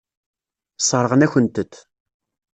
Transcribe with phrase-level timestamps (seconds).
[0.79, 1.73] Sseṛɣen-akent-t.